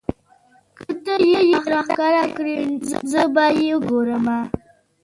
[0.77, 1.41] که تۀ یې
[1.71, 2.55] راښکاره کړې
[3.11, 4.39] زه به یې وګورمه.